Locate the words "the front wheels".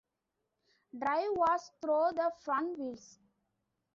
2.15-3.19